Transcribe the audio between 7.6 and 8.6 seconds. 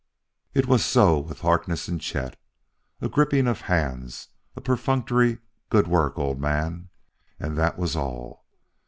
was all.